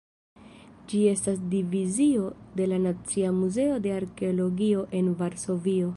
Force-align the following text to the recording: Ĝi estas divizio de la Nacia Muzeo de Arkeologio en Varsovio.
Ĝi 0.93 1.01
estas 1.09 1.43
divizio 1.51 2.31
de 2.61 2.69
la 2.71 2.81
Nacia 2.89 3.35
Muzeo 3.41 3.79
de 3.87 3.95
Arkeologio 4.01 4.85
en 5.01 5.17
Varsovio. 5.21 5.89